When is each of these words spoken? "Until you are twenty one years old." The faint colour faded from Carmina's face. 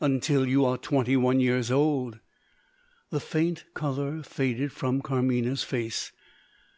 "Until 0.00 0.46
you 0.46 0.64
are 0.64 0.78
twenty 0.78 1.14
one 1.14 1.40
years 1.40 1.70
old." 1.70 2.18
The 3.10 3.20
faint 3.20 3.64
colour 3.74 4.22
faded 4.22 4.72
from 4.72 5.02
Carmina's 5.02 5.62
face. 5.62 6.10